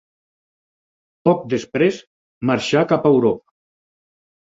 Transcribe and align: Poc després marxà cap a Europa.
Poc 1.27 1.43
després 1.53 1.99
marxà 2.51 2.81
cap 2.93 3.05
a 3.05 3.13
Europa. 3.17 3.47